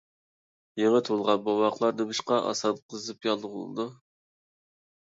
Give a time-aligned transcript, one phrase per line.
[0.81, 3.89] يېڭى تۇغۇلغان بوۋاقلار نېمىشقا ئاسان قىزىپ ياللۇغلىنىدۇ؟